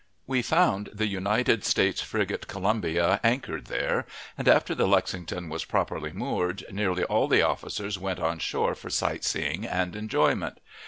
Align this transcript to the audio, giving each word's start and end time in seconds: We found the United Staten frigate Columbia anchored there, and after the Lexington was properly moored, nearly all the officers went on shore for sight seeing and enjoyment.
We 0.25 0.41
found 0.41 0.89
the 0.93 1.05
United 1.05 1.63
Staten 1.63 2.03
frigate 2.03 2.47
Columbia 2.47 3.19
anchored 3.23 3.65
there, 3.65 4.07
and 4.35 4.47
after 4.47 4.73
the 4.73 4.87
Lexington 4.87 5.47
was 5.47 5.63
properly 5.63 6.11
moored, 6.11 6.65
nearly 6.71 7.03
all 7.03 7.27
the 7.27 7.43
officers 7.43 7.99
went 7.99 8.19
on 8.19 8.39
shore 8.39 8.73
for 8.73 8.89
sight 8.89 9.23
seeing 9.23 9.63
and 9.63 9.95
enjoyment. 9.95 10.57